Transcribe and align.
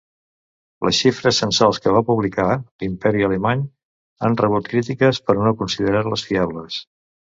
Les 0.87 1.01
xifres 1.03 1.41
censals 1.43 1.81
que 1.83 1.93
va 1.97 2.01
publicar 2.09 2.47
l'Imperi 2.55 3.29
alemany 3.29 3.63
han 4.25 4.41
rebut 4.45 4.75
crítiques 4.75 5.25
per 5.29 5.41
no 5.45 5.57
considerar-les 5.65 6.31
fiables. 6.33 6.87